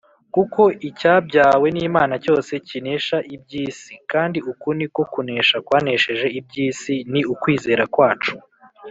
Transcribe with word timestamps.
kuko 0.33 0.61
icyabyawe 0.89 1.67
n’Imana 1.75 2.15
cyose 2.23 2.53
kinesha 2.67 3.17
iby’isi, 3.35 3.93
kandi 4.11 4.37
uku 4.51 4.67
ni 4.77 4.87
ko 4.93 5.01
kunesha 5.11 5.57
kwanesheje 5.67 6.27
iby’isi, 6.39 6.95
ni 7.11 7.21
ukwizera 7.33 7.85
kwacu. 7.95 8.35